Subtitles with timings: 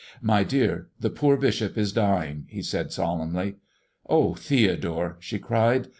[0.23, 3.57] "My dear, the poor bishop is dying," he said, solemnly.
[4.09, 5.89] "Oh, Theodore!" she cried.